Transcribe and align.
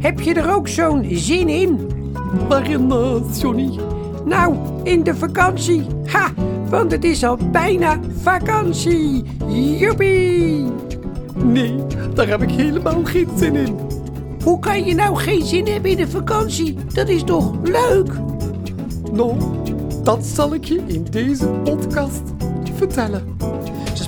Heb 0.00 0.20
je 0.20 0.34
er 0.34 0.54
ook 0.54 0.68
zo'n 0.68 1.06
zin 1.10 1.48
in? 1.48 1.88
Waarin, 2.48 2.88
uh, 2.90 3.14
Johnny? 3.40 3.78
Nou, 4.24 4.56
in 4.82 5.02
de 5.02 5.14
vakantie. 5.14 5.86
Ha, 6.06 6.32
want 6.68 6.90
het 6.90 7.04
is 7.04 7.24
al 7.24 7.38
bijna 7.52 8.00
vakantie. 8.22 9.24
Joepie! 9.78 10.64
Nee, 11.44 11.74
daar 12.14 12.28
heb 12.28 12.42
ik 12.42 12.50
helemaal 12.50 13.04
geen 13.04 13.28
zin 13.36 13.56
in. 13.56 13.78
Hoe 14.44 14.58
kan 14.58 14.84
je 14.84 14.94
nou 14.94 15.16
geen 15.16 15.42
zin 15.42 15.66
hebben 15.66 15.90
in 15.90 15.96
de 15.96 16.08
vakantie? 16.08 16.76
Dat 16.92 17.08
is 17.08 17.22
toch 17.22 17.52
leuk? 17.62 18.12
Nou, 19.12 19.36
dat 20.02 20.24
zal 20.24 20.54
ik 20.54 20.64
je 20.64 20.82
in 20.86 21.06
deze 21.10 21.46
podcast 21.46 22.22
vertellen. 22.76 23.33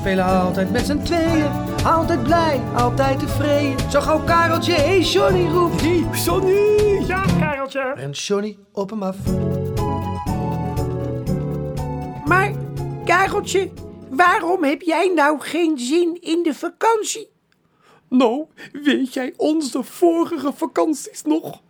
Spelen 0.07 0.25
altijd 0.25 0.71
met 0.71 0.87
z'n 0.87 1.03
tweeën, 1.03 1.51
altijd 1.85 2.23
blij, 2.23 2.61
altijd 2.75 3.19
tevreden. 3.19 3.91
Zo 3.91 4.01
gauw 4.01 4.25
Kareltje, 4.25 4.73
hé 4.73 4.83
hey 4.83 5.01
Johnny 5.01 5.49
roept 5.49 5.81
hij. 5.81 6.05
Johnny! 6.25 7.05
Ja, 7.07 7.25
Kareltje. 7.39 7.81
En 7.81 8.11
Johnny 8.11 8.59
op 8.73 8.91
hem 8.91 9.03
af. 9.03 9.17
Maar, 12.25 12.53
Kareltje, 13.05 13.71
waarom 14.11 14.65
heb 14.65 14.83
jij 14.83 15.13
nou 15.15 15.41
geen 15.41 15.79
zin 15.79 16.19
in 16.21 16.43
de 16.43 16.55
vakantie? 16.55 17.29
Nou, 18.09 18.47
weet 18.73 19.15
jij 19.15 19.35
onze 19.37 19.83
vorige 19.83 20.53
vakanties 20.53 21.23
nog? 21.23 21.61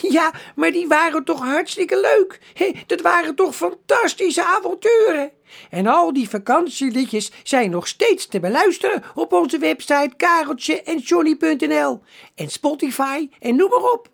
Ja, 0.00 0.32
maar 0.54 0.72
die 0.72 0.88
waren 0.88 1.24
toch 1.24 1.40
hartstikke 1.40 2.00
leuk. 2.00 2.40
Hé, 2.54 2.72
dat 2.86 3.00
waren 3.00 3.34
toch 3.34 3.56
fantastische 3.56 4.44
avonturen. 4.44 5.30
En 5.70 5.86
al 5.86 6.12
die 6.12 6.28
vakantieliedjes 6.28 7.32
zijn 7.42 7.70
nog 7.70 7.88
steeds 7.88 8.26
te 8.26 8.40
beluisteren 8.40 9.02
op 9.14 9.32
onze 9.32 9.58
website 9.58 10.12
kareltje 10.16 10.82
en 10.82 10.98
johnny.nl 10.98 12.00
en 12.34 12.48
Spotify 12.48 13.28
en 13.40 13.56
noem 13.56 13.68
maar 13.68 13.92
op. 13.92 14.08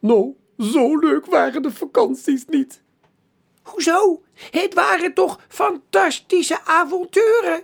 Nou, 0.00 0.34
zo 0.58 0.98
leuk 0.98 1.26
waren 1.26 1.62
de 1.62 1.72
vakanties 1.72 2.44
niet. 2.46 2.82
Hoezo? 3.62 4.22
Het 4.50 4.74
waren 4.74 5.14
toch 5.14 5.40
fantastische 5.48 6.64
avonturen? 6.64 7.62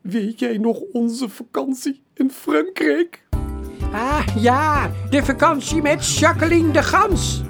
Weet 0.00 0.38
jij 0.38 0.58
nog 0.58 0.80
onze 0.92 1.28
vakantie 1.28 2.02
in 2.14 2.30
Frankrijk? 2.30 3.27
Ah 3.92 4.26
ja, 4.36 4.90
de 5.10 5.24
vakantie 5.24 5.82
met 5.82 6.18
Jacqueline 6.18 6.70
de 6.70 6.82
Gans. 6.82 7.42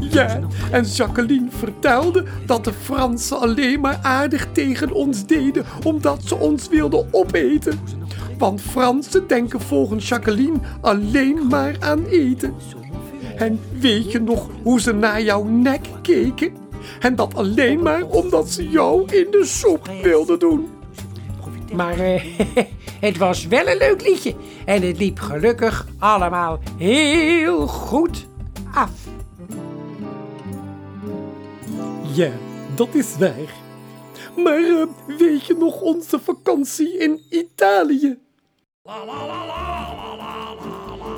Ja, 0.00 0.40
en 0.70 0.84
Jacqueline 0.84 1.46
vertelde 1.50 2.24
dat 2.46 2.64
de 2.64 2.72
Fransen 2.72 3.40
alleen 3.40 3.80
maar 3.80 3.98
aardig 4.02 4.46
tegen 4.52 4.92
ons 4.92 5.26
deden 5.26 5.64
omdat 5.82 6.20
ze 6.24 6.36
ons 6.36 6.68
wilden 6.68 7.08
opeten. 7.10 7.78
Want 8.38 8.60
Fransen 8.60 9.26
denken 9.26 9.60
volgens 9.60 10.08
Jacqueline 10.08 10.58
alleen 10.80 11.46
maar 11.48 11.76
aan 11.80 12.04
eten. 12.04 12.54
En 13.36 13.60
weet 13.78 14.12
je 14.12 14.20
nog 14.20 14.48
hoe 14.62 14.80
ze 14.80 14.92
naar 14.92 15.22
jouw 15.22 15.44
nek 15.44 15.86
keken? 16.02 16.52
En 17.00 17.14
dat 17.16 17.34
alleen 17.34 17.82
maar 17.82 18.02
omdat 18.02 18.50
ze 18.50 18.68
jou 18.68 19.04
in 19.12 19.26
de 19.30 19.44
soep 19.44 19.90
wilden 20.02 20.38
doen. 20.38 20.68
Maar 21.74 21.98
eh, 21.98 22.24
het 23.04 23.16
was 23.16 23.46
wel 23.46 23.66
een 23.66 23.76
leuk 23.76 24.02
liedje. 24.02 24.34
En 24.64 24.82
het 24.82 24.98
liep 24.98 25.18
gelukkig 25.18 25.86
allemaal 25.98 26.58
heel 26.78 27.66
goed 27.66 28.26
af. 28.74 28.90
Ja, 32.14 32.30
dat 32.74 32.88
is 32.92 33.16
waar. 33.18 33.62
Maar 34.36 34.56
eh, 34.56 34.86
weet 35.18 35.46
je 35.46 35.54
nog 35.58 35.80
onze 35.80 36.18
vakantie 36.18 36.98
in 36.98 37.20
Italië? 37.30 38.18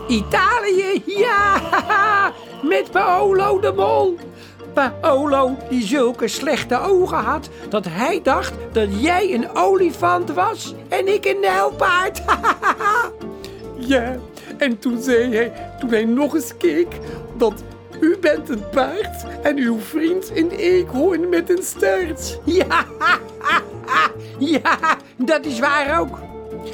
Italië, 0.09 1.03
ja! 1.07 1.63
Met 2.63 2.91
Paolo 2.91 3.61
de 3.61 3.73
Mol. 3.73 4.17
Paolo 4.77 5.57
die 5.69 5.87
zulke 5.87 6.29
slechte 6.29 6.81
ogen 6.81 7.19
had 7.19 7.49
dat 7.69 7.85
hij 7.89 8.21
dacht 8.23 8.53
dat 8.73 9.03
jij 9.03 9.35
een 9.35 9.57
olifant 9.57 10.33
was 10.33 10.75
en 10.89 11.15
ik 11.15 11.25
een 11.25 11.41
nijlpaard. 11.41 12.23
Ja, 13.79 14.17
en 14.59 14.79
toen 14.79 15.03
zei 15.03 15.35
hij, 15.35 15.53
toen 15.81 15.91
hij 15.91 16.05
nog 16.05 16.35
eens 16.35 16.57
keek, 16.57 16.99
dat 17.37 17.63
u 18.01 18.17
bent 18.21 18.49
een 18.49 18.69
paard 18.71 19.25
en 19.43 19.57
uw 19.57 19.79
vriend 19.79 20.31
een 20.35 20.51
eekhoorn 20.51 21.29
met 21.29 21.51
een 21.51 21.63
staart. 21.63 22.41
ja, 22.61 22.85
ja, 24.39 24.79
dat 25.17 25.45
is 25.45 25.59
waar 25.59 26.01
ook. 26.01 26.19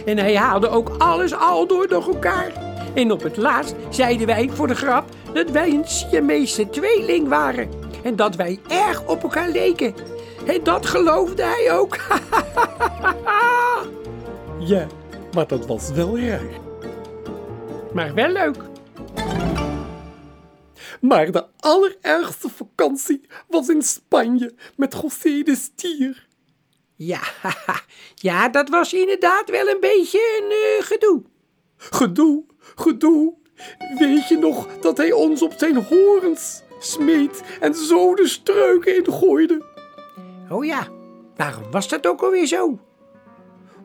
En 0.06 0.18
hij 0.18 0.36
haalde 0.36 0.68
ook 0.68 0.90
alles 0.98 1.34
al 1.34 1.66
door 1.66 1.88
door 1.88 2.06
elkaar. 2.06 2.52
En 2.94 3.12
op 3.12 3.22
het 3.22 3.36
laatst 3.36 3.74
zeiden 3.90 4.26
wij 4.26 4.50
voor 4.52 4.66
de 4.66 4.74
grap 4.74 5.04
dat 5.32 5.50
wij 5.50 5.70
een 5.70 5.84
Siamese 5.84 6.70
tweeling 6.70 7.28
waren. 7.28 7.81
En 8.02 8.16
dat 8.16 8.36
wij 8.36 8.60
erg 8.68 9.06
op 9.06 9.22
elkaar 9.22 9.48
leken. 9.48 9.94
En 10.46 10.64
dat 10.64 10.86
geloofde 10.86 11.42
hij 11.42 11.72
ook. 11.72 11.98
Ja, 14.64 14.86
maar 15.34 15.46
dat 15.46 15.66
was 15.66 15.90
wel 15.90 16.18
raar. 16.18 16.60
maar 17.92 18.14
wel 18.14 18.28
leuk. 18.28 18.56
Maar 21.00 21.32
de 21.32 21.46
allerergste 21.58 22.48
vakantie 22.48 23.20
was 23.48 23.68
in 23.68 23.82
Spanje 23.82 24.54
met 24.76 24.96
José 25.02 25.42
de 25.42 25.56
Stier. 25.56 26.26
Ja, 26.96 27.20
ja, 28.14 28.48
dat 28.48 28.68
was 28.68 28.92
inderdaad 28.92 29.50
wel 29.50 29.68
een 29.68 29.80
beetje 29.80 30.40
een 30.42 30.50
eh, 30.50 30.86
gedoe. 30.86 31.22
Gedoe, 31.76 32.44
gedoe. 32.74 33.34
Weet 33.98 34.28
je 34.28 34.36
nog 34.38 34.66
dat 34.80 34.96
hij 34.96 35.12
ons 35.12 35.42
op 35.42 35.52
zijn 35.56 35.76
horens 35.76 36.62
smeet 36.82 37.42
en 37.60 37.74
zo 37.74 38.14
de 38.14 38.26
streuken 38.26 38.96
ingooide? 38.96 39.62
Oh 40.48 40.64
ja, 40.64 40.88
waarom 41.36 41.70
was 41.70 41.88
dat 41.88 42.06
ook 42.06 42.22
alweer 42.22 42.46
zo? 42.46 42.78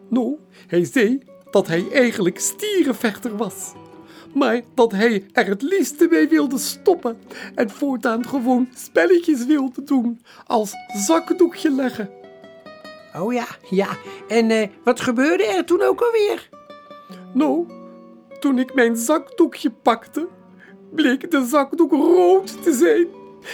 Nou, 0.10 0.38
hij 0.68 0.86
zei 0.86 1.24
dat 1.52 1.68
hij 1.68 1.86
eigenlijk 1.92 2.40
stierenvechter 2.40 3.38
was. 3.38 3.74
Maar 4.34 4.62
dat 4.74 4.92
hij 4.92 5.26
er 5.32 5.48
het 5.48 5.62
liefste 5.62 6.08
mee 6.10 6.28
wilde 6.28 6.58
stoppen 6.58 7.18
en 7.56 7.70
voortaan 7.70 8.28
gewoon 8.28 8.70
spelletjes 8.76 9.46
wilde 9.46 9.84
doen, 9.84 10.22
als 10.46 10.72
zakdoekje 11.06 11.72
leggen. 11.72 12.10
Oh 13.16 13.34
ja, 13.34 13.48
ja. 13.70 13.88
En 14.28 14.52
eh, 14.52 14.68
wat 14.84 15.00
gebeurde 15.00 15.46
er 15.46 15.66
toen 15.66 15.82
ook 15.82 16.02
alweer? 16.02 16.50
Nou, 17.34 17.66
toen 18.40 18.60
ik 18.60 18.74
mijn 18.74 18.96
zakdoekje 18.96 19.70
pakte, 19.70 20.28
bleek 20.98 21.32
de 21.32 21.46
zakdoek 21.46 21.92
rood 21.92 22.64
te 22.64 22.74
zijn. 22.74 23.08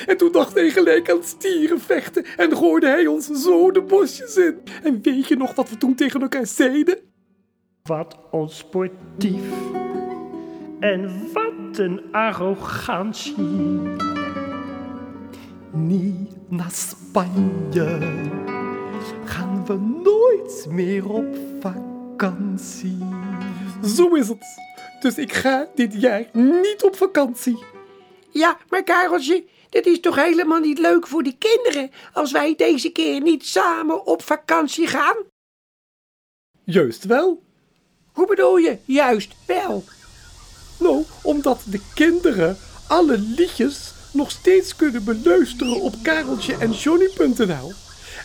En 0.06 0.18
toen 0.18 0.32
dacht 0.32 0.54
hij 0.54 0.70
gelijk 0.70 1.12
aan 1.12 1.24
stierenvechten 1.24 2.26
en 2.38 2.58
gooide 2.58 2.88
hij 2.88 3.08
ons 3.08 3.28
zo 3.28 3.72
de 3.72 3.82
bosjes 3.82 4.38
in. 4.38 4.60
En 4.84 5.00
weet 5.02 5.28
je 5.28 5.36
nog 5.36 5.56
wat 5.56 5.70
we 5.70 5.78
toen 5.78 5.96
tegen 5.96 6.22
elkaar 6.22 6.46
zeiden? 6.46 6.98
Wat 7.84 8.18
onsportief. 8.32 9.44
En 10.80 11.12
wat 11.34 11.78
een 11.78 12.02
arrogantie. 12.12 13.34
Niet 15.72 16.50
naar 16.50 16.72
Spanje 16.72 17.98
gaan 19.26 19.66
we 19.66 19.78
nooit 20.04 20.68
meer 20.70 21.10
op 21.10 21.38
vakantie. 21.60 22.98
Zo 23.86 24.16
is 24.16 24.28
het. 24.28 24.73
Dus 25.04 25.18
ik 25.18 25.34
ga 25.34 25.68
dit 25.76 25.94
jaar 26.02 26.26
niet 26.32 26.84
op 26.84 26.96
vakantie. 26.96 27.64
Ja, 28.30 28.58
maar 28.70 28.84
Kareltje, 28.84 29.44
dit 29.70 29.86
is 29.86 30.00
toch 30.00 30.16
helemaal 30.16 30.60
niet 30.60 30.80
leuk 30.80 31.08
voor 31.08 31.24
die 31.24 31.38
kinderen 31.38 31.92
als 32.14 32.32
wij 32.32 32.56
deze 32.56 32.90
keer 32.90 33.22
niet 33.22 33.46
samen 33.46 34.06
op 34.06 34.24
vakantie 34.24 34.88
gaan? 34.88 35.16
Juist 36.64 37.04
wel. 37.06 37.44
Hoe 38.14 38.28
bedoel 38.28 38.58
je? 38.58 38.78
Juist 38.86 39.36
wel. 39.48 39.84
Nou, 40.80 41.04
omdat 41.24 41.62
de 41.66 41.80
kinderen 41.94 42.58
alle 42.88 43.18
liedjes 43.18 43.94
nog 44.12 44.32
steeds 44.32 44.76
kunnen 44.76 45.04
beluisteren 45.04 45.82
op 45.82 45.94
kareltje 46.04 46.58
en 46.58 46.72
johnny.nl. 46.72 47.72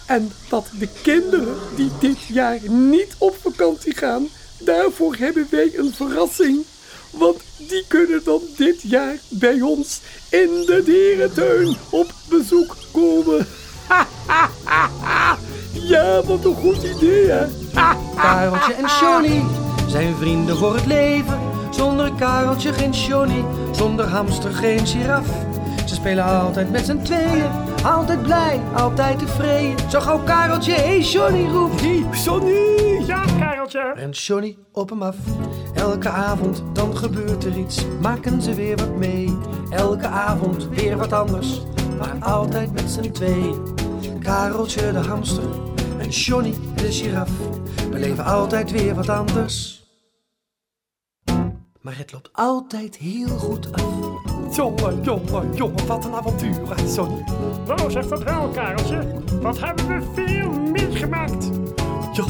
En 0.07 0.31
dat 0.49 0.71
de 0.79 0.89
kinderen 1.03 1.57
die 1.77 1.91
dit 2.01 2.27
jaar 2.27 2.71
niet 2.71 3.15
op 3.19 3.37
vakantie 3.37 3.95
gaan, 3.95 4.29
daarvoor 4.59 5.15
hebben 5.19 5.47
wij 5.51 5.71
een 5.75 5.93
verrassing. 5.95 6.65
Want 7.11 7.41
die 7.57 7.85
kunnen 7.89 8.21
dan 8.25 8.41
dit 8.57 8.83
jaar 8.83 9.17
bij 9.29 9.61
ons 9.61 10.01
in 10.29 10.65
de 10.67 10.83
dierentuin 10.85 11.77
op 11.91 12.13
bezoek 12.29 12.77
komen. 12.93 13.47
ja, 15.93 16.23
wat 16.23 16.45
een 16.45 16.55
goed 16.55 16.83
idee, 16.83 17.31
hè? 17.31 17.47
Kareltje 18.17 18.73
en 18.73 18.87
Johnny 19.01 19.45
zijn 19.89 20.17
vrienden 20.17 20.57
voor 20.57 20.75
het 20.75 20.87
leven. 20.87 21.39
Zonder 21.71 22.13
Kareltje 22.13 22.73
geen 22.73 22.91
Johnny, 22.91 23.45
zonder 23.73 24.07
hamster 24.07 24.53
geen 24.53 24.87
giraf. 24.87 25.27
Ze 25.87 25.95
spelen 25.95 26.25
altijd 26.25 26.71
met 26.71 26.85
z'n 26.85 27.03
tweeën, 27.03 27.51
altijd 27.85 28.23
blij, 28.23 28.61
altijd 28.77 29.19
tevreden. 29.19 29.91
Zo 29.91 30.01
gauw 30.01 30.23
Kareltje, 30.23 30.73
hé 30.73 30.83
hey 30.83 31.01
Johnny 31.01 31.49
roept 31.49 31.81
hij. 31.81 32.05
Johnny! 32.25 32.98
Rent 33.79 34.19
Johnny 34.19 34.59
op 34.73 34.91
hem 34.91 35.03
af. 35.03 35.17
Elke 35.75 36.09
avond 36.09 36.63
dan 36.73 36.97
gebeurt 36.97 37.45
er 37.45 37.59
iets, 37.59 37.85
maken 38.01 38.43
ze 38.43 38.55
weer 38.55 38.77
wat 38.77 38.97
mee. 38.97 39.39
Elke 39.71 40.07
avond 40.07 40.69
weer 40.69 40.97
wat 40.97 41.13
anders, 41.13 41.63
maar 41.99 42.17
altijd 42.21 42.73
met 42.73 42.91
z'n 42.91 43.11
tweeën. 43.11 43.63
Kareltje 44.21 44.93
de 44.93 44.99
hamster 44.99 45.49
en 45.99 46.09
Johnny 46.09 46.55
de 46.77 46.93
giraf 46.93 47.31
beleven 47.91 48.25
altijd 48.25 48.71
weer 48.71 48.95
wat 48.95 49.09
anders. 49.09 49.87
Maar 51.81 51.99
het 51.99 52.13
loopt 52.13 52.31
altijd 52.33 52.97
heel 52.97 53.29
goed 53.29 53.73
af. 53.73 53.83
Jongen, 54.57 55.03
jongen, 55.03 55.55
jongen, 55.55 55.87
wat 55.87 56.05
een 56.05 56.13
avontuur, 56.13 56.77
hè, 56.77 56.89
Sonny. 56.89 57.25
Nou, 57.67 57.91
zeg 57.91 58.09
dat 58.09 58.23
wel, 58.23 58.49
Kareltje. 58.49 59.23
Wat 59.41 59.61
hebben 59.61 59.87
we 59.87 60.07
veel 60.15 60.51
meegemaakt. 60.51 61.51
Ja, 62.13 62.25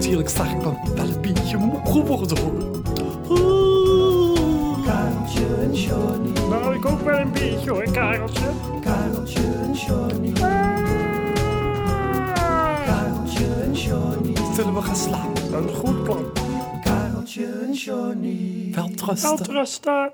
eerlijk 0.00 0.28
zeggen, 0.28 0.56
ik 0.56 0.62
ben 0.62 0.94
wel 0.94 1.04
een 1.08 1.20
beetje 1.20 1.56
moe 1.56 1.80
geworden, 1.84 2.38
hoor. 2.38 2.80
Kareltje 4.84 5.46
en 5.60 5.74
Johnny, 5.74 6.30
Nou, 6.48 6.74
ik 6.74 6.86
ook 6.86 7.00
wel 7.00 7.18
een 7.18 7.32
beetje 7.32 7.70
hoor, 7.70 7.90
Kareltje. 7.90 8.46
Kareltje 8.80 9.40
en 9.40 9.72
Johnny, 9.72 10.32
Kareltje 12.84 13.46
en 13.62 13.72
Johnny, 13.72 14.34
Zullen 14.54 14.74
we 14.74 14.82
gaan 14.82 14.96
slapen? 14.96 15.54
Een 15.54 15.68
goed 15.68 16.02
plan. 16.04 16.24
Kareltje 16.84 17.44
en 17.46 17.72
Johnny. 17.72 18.70
Wel 18.74 18.90
trusten. 18.94 19.28
Welterusten. 19.36 20.12